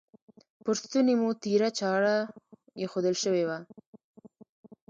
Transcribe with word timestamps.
پر 0.63 0.75
ستوني 0.81 1.13
مو 1.19 1.29
تیره 1.43 1.69
چاړه 1.79 2.17
ایښودل 2.79 3.15
شوې 3.23 3.43
وه. 3.47 3.57